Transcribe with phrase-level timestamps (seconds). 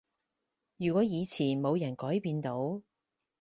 [0.77, 2.81] 如果以前冇人改變到